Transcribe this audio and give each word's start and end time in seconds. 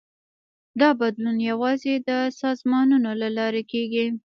دا 0.79 0.89
بدلون 0.99 1.37
یوازې 1.51 1.93
د 2.09 2.11
سازمانونو 2.41 3.11
له 3.21 3.29
لارې 3.37 3.63
کېږي. 3.71 4.05